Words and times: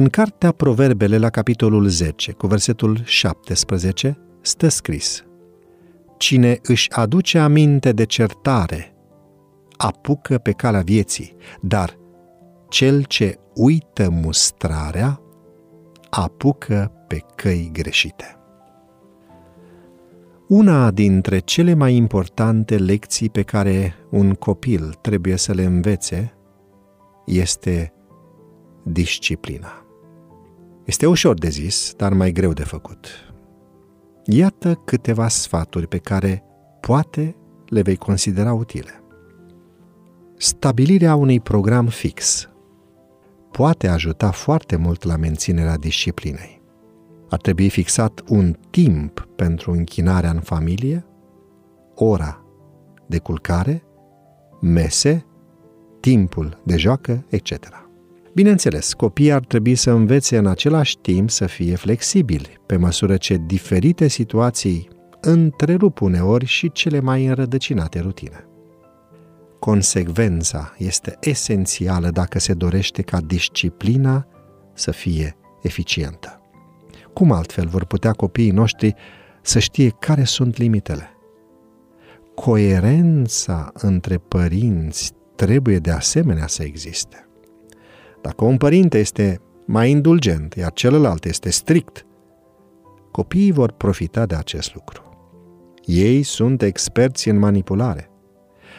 În 0.00 0.08
cartea 0.08 0.52
Proverbele, 0.52 1.18
la 1.18 1.30
capitolul 1.30 1.88
10, 1.88 2.32
cu 2.32 2.46
versetul 2.46 3.00
17, 3.04 4.18
stă 4.40 4.68
scris 4.68 5.24
Cine 6.18 6.58
își 6.62 6.92
aduce 6.92 7.38
aminte 7.38 7.92
de 7.92 8.04
certare, 8.04 8.94
apucă 9.76 10.38
pe 10.38 10.52
calea 10.52 10.80
vieții, 10.80 11.36
dar 11.60 11.98
cel 12.68 13.04
ce 13.04 13.38
uită 13.54 14.10
mustrarea, 14.10 15.20
apucă 16.10 16.92
pe 17.06 17.24
căi 17.34 17.70
greșite. 17.72 18.36
Una 20.48 20.90
dintre 20.90 21.38
cele 21.38 21.74
mai 21.74 21.94
importante 21.94 22.76
lecții 22.76 23.30
pe 23.30 23.42
care 23.42 23.94
un 24.10 24.34
copil 24.34 24.98
trebuie 25.00 25.36
să 25.36 25.52
le 25.52 25.64
învețe 25.64 26.34
este 27.26 27.92
disciplina. 28.82 29.84
Este 30.84 31.06
ușor 31.06 31.38
de 31.38 31.48
zis, 31.48 31.92
dar 31.96 32.12
mai 32.12 32.32
greu 32.32 32.52
de 32.52 32.64
făcut. 32.64 33.06
Iată 34.24 34.74
câteva 34.74 35.28
sfaturi 35.28 35.86
pe 35.86 35.98
care 35.98 36.44
poate 36.80 37.36
le 37.66 37.82
vei 37.82 37.96
considera 37.96 38.52
utile. 38.52 39.02
Stabilirea 40.36 41.14
unui 41.14 41.40
program 41.40 41.86
fix 41.86 42.48
poate 43.50 43.88
ajuta 43.88 44.30
foarte 44.30 44.76
mult 44.76 45.02
la 45.04 45.16
menținerea 45.16 45.76
disciplinei. 45.76 46.62
Ar 47.28 47.38
trebui 47.38 47.68
fixat 47.68 48.22
un 48.28 48.56
timp 48.70 49.28
pentru 49.36 49.70
închinarea 49.72 50.30
în 50.30 50.40
familie, 50.40 51.06
ora 51.94 52.44
de 53.06 53.18
culcare, 53.18 53.82
mese, 54.60 55.26
timpul 56.00 56.60
de 56.64 56.76
joacă, 56.76 57.24
etc. 57.28 57.89
Bineînțeles, 58.34 58.92
copiii 58.92 59.32
ar 59.32 59.44
trebui 59.44 59.74
să 59.74 59.90
învețe 59.90 60.36
în 60.36 60.46
același 60.46 60.96
timp 60.98 61.30
să 61.30 61.46
fie 61.46 61.74
flexibili, 61.74 62.60
pe 62.66 62.76
măsură 62.76 63.16
ce 63.16 63.36
diferite 63.46 64.08
situații 64.08 64.88
întrerup 65.20 66.00
uneori 66.00 66.44
și 66.44 66.72
cele 66.72 67.00
mai 67.00 67.26
înrădăcinate 67.26 68.00
rutine. 68.00 68.44
Consecvența 69.58 70.74
este 70.78 71.16
esențială 71.20 72.10
dacă 72.10 72.38
se 72.38 72.54
dorește 72.54 73.02
ca 73.02 73.20
disciplina 73.20 74.26
să 74.74 74.90
fie 74.90 75.36
eficientă. 75.62 76.40
Cum 77.12 77.32
altfel 77.32 77.68
vor 77.68 77.84
putea 77.84 78.12
copiii 78.12 78.50
noștri 78.50 78.94
să 79.42 79.58
știe 79.58 79.88
care 79.98 80.24
sunt 80.24 80.56
limitele? 80.56 81.10
Coerența 82.34 83.70
între 83.74 84.16
părinți 84.18 85.12
trebuie 85.36 85.78
de 85.78 85.90
asemenea 85.90 86.46
să 86.46 86.62
existe. 86.62 87.29
Dacă 88.20 88.44
un 88.44 88.56
părinte 88.56 88.98
este 88.98 89.40
mai 89.66 89.90
indulgent, 89.90 90.54
iar 90.54 90.72
celălalt 90.72 91.24
este 91.24 91.50
strict, 91.50 92.06
copiii 93.10 93.52
vor 93.52 93.72
profita 93.72 94.26
de 94.26 94.34
acest 94.34 94.74
lucru. 94.74 95.02
Ei 95.84 96.22
sunt 96.22 96.62
experți 96.62 97.28
în 97.28 97.38
manipulare. 97.38 98.10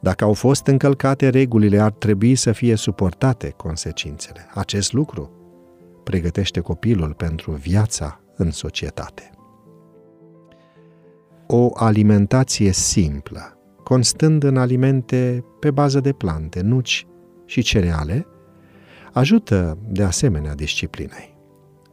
Dacă 0.00 0.24
au 0.24 0.32
fost 0.32 0.66
încălcate 0.66 1.28
regulile, 1.28 1.78
ar 1.78 1.90
trebui 1.90 2.34
să 2.34 2.52
fie 2.52 2.74
suportate 2.74 3.54
consecințele. 3.56 4.46
Acest 4.54 4.92
lucru 4.92 5.30
pregătește 6.04 6.60
copilul 6.60 7.14
pentru 7.14 7.50
viața 7.50 8.20
în 8.36 8.50
societate. 8.50 9.30
O 11.46 11.70
alimentație 11.74 12.72
simplă, 12.72 13.58
constând 13.84 14.42
în 14.42 14.56
alimente 14.56 15.44
pe 15.60 15.70
bază 15.70 16.00
de 16.00 16.12
plante, 16.12 16.60
nuci 16.60 17.06
și 17.44 17.62
cereale, 17.62 18.26
ajută 19.12 19.78
de 19.88 20.02
asemenea 20.02 20.54
disciplinei. 20.54 21.36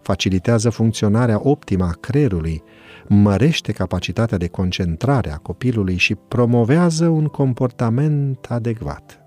Facilitează 0.02 0.70
funcționarea 0.70 1.40
optimă 1.48 1.86
a 1.86 1.98
creierului, 2.00 2.64
mărește 3.08 3.72
capacitatea 3.72 4.38
de 4.38 4.48
concentrare 4.48 5.32
a 5.32 5.38
copilului 5.38 5.96
și 5.96 6.16
promovează 6.16 7.08
un 7.08 7.26
comportament 7.26 8.46
adecvat. 8.50 9.20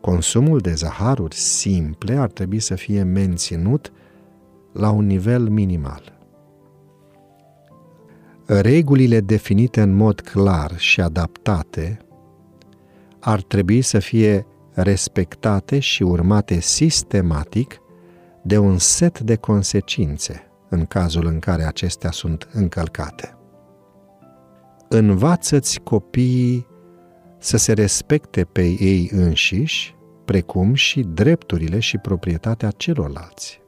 Consumul 0.00 0.58
de 0.58 0.72
zaharuri 0.74 1.34
simple 1.34 2.16
ar 2.16 2.30
trebui 2.30 2.60
să 2.60 2.74
fie 2.74 3.02
menținut 3.02 3.92
la 4.72 4.90
un 4.90 5.06
nivel 5.06 5.48
minimal. 5.48 6.20
Regulile 8.46 9.20
definite 9.20 9.80
în 9.80 9.92
mod 9.92 10.20
clar 10.20 10.78
și 10.78 11.00
adaptate 11.00 11.98
ar 13.20 13.42
trebui 13.42 13.82
să 13.82 13.98
fie 13.98 14.46
respectate 14.74 15.78
și 15.78 16.02
urmate 16.02 16.60
sistematic 16.60 17.80
de 18.42 18.58
un 18.58 18.78
set 18.78 19.20
de 19.20 19.36
consecințe 19.36 20.50
în 20.68 20.84
cazul 20.84 21.26
în 21.26 21.38
care 21.38 21.62
acestea 21.62 22.10
sunt 22.10 22.48
încălcate. 22.52 23.36
Învață-ți 24.88 25.80
copiii 25.80 26.66
să 27.38 27.56
se 27.56 27.72
respecte 27.72 28.44
pe 28.44 28.62
ei 28.62 29.10
înșiși, 29.12 29.96
precum 30.24 30.74
și 30.74 31.00
drepturile 31.00 31.78
și 31.78 31.98
proprietatea 31.98 32.70
celorlalți. 32.70 33.60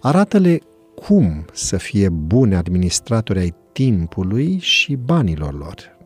Arată-le 0.00 0.58
cum 0.94 1.44
să 1.52 1.76
fie 1.76 2.08
buni 2.08 2.54
administratori 2.54 3.38
ai 3.38 3.54
timpului 3.72 4.58
și 4.58 4.96
banilor 4.96 5.58
lor. 5.58 5.96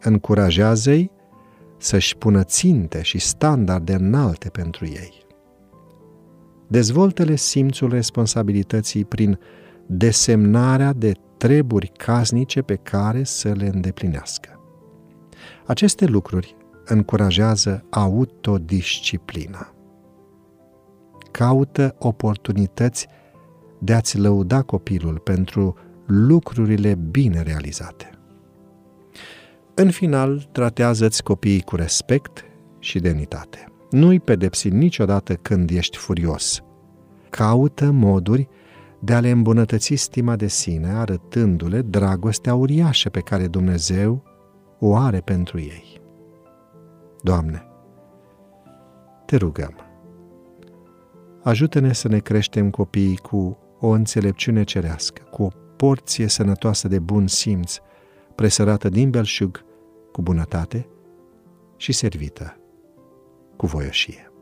Încurajează-i 0.00 1.10
să-și 1.78 2.16
pună 2.16 2.44
ținte 2.44 3.02
și 3.02 3.18
standarde 3.18 3.94
înalte 3.94 4.48
pentru 4.48 4.86
ei. 4.86 5.26
Dezvoltă-le 6.68 7.36
simțul 7.36 7.88
responsabilității 7.88 9.04
prin 9.04 9.38
desemnarea 9.86 10.92
de 10.92 11.12
treburi 11.36 11.92
casnice 11.96 12.62
pe 12.62 12.74
care 12.74 13.22
să 13.22 13.52
le 13.52 13.66
îndeplinească. 13.66 14.60
Aceste 15.66 16.06
lucruri 16.06 16.56
încurajează 16.84 17.84
autodisciplina. 17.90 19.72
Caută 21.30 21.94
oportunități 21.98 23.06
de 23.78 23.94
a-ți 23.94 24.18
lăuda 24.18 24.62
copilul 24.62 25.18
pentru 25.18 25.76
lucrurile 26.06 26.94
bine 26.94 27.42
realizate. 27.42 28.17
În 29.80 29.90
final, 29.90 30.48
tratează-ți 30.52 31.22
copiii 31.22 31.62
cu 31.62 31.76
respect 31.76 32.44
și 32.78 32.98
demnitate. 32.98 33.72
Nu-i 33.90 34.20
pedepsi 34.20 34.68
niciodată 34.68 35.34
când 35.34 35.70
ești 35.70 35.96
furios. 35.96 36.62
Caută 37.30 37.90
moduri 37.90 38.48
de 39.00 39.14
a 39.14 39.20
le 39.20 39.30
îmbunătăți 39.30 39.94
stima 39.94 40.36
de 40.36 40.46
sine, 40.46 40.88
arătându-le 40.88 41.80
dragostea 41.80 42.54
uriașă 42.54 43.08
pe 43.08 43.20
care 43.20 43.46
Dumnezeu 43.46 44.22
o 44.78 44.96
are 44.96 45.20
pentru 45.20 45.58
ei. 45.58 46.00
Doamne, 47.22 47.66
te 49.26 49.36
rugăm, 49.36 49.74
ajută-ne 51.42 51.92
să 51.92 52.08
ne 52.08 52.18
creștem 52.18 52.70
copiii 52.70 53.16
cu 53.16 53.58
o 53.80 53.88
înțelepciune 53.88 54.62
cerească, 54.62 55.22
cu 55.30 55.42
o 55.42 55.48
porție 55.76 56.26
sănătoasă 56.26 56.88
de 56.88 56.98
bun 56.98 57.26
simț, 57.26 57.76
presărată 58.34 58.88
din 58.88 59.10
belșug 59.10 59.66
cu 60.12 60.22
bunătate 60.22 60.88
și 61.76 61.92
servită 61.92 62.60
cu 63.56 63.66
voioșie. 63.66 64.32